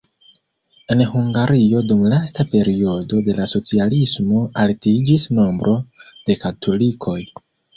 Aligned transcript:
En 0.95 1.03
Hungario 1.09 1.81
dum 1.91 2.01
lasta 2.13 2.45
periodo 2.55 3.21
de 3.27 3.37
la 3.41 3.47
socialismo 3.53 4.43
altiĝis 4.65 5.29
nombro 5.41 5.77
de 6.25 6.41
katolikoj. 6.47 7.21